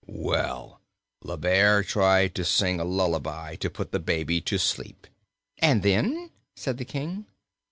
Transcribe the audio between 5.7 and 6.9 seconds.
then?" said the